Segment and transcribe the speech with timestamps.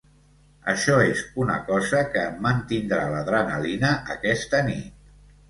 [0.71, 5.15] Això és una cosa que em mantindrà l'adrenalina aquesta nit.